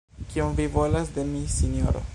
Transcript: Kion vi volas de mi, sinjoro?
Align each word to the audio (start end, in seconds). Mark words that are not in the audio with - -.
Kion 0.31 0.55
vi 0.61 0.65
volas 0.77 1.13
de 1.19 1.27
mi, 1.35 1.47
sinjoro? 1.59 2.05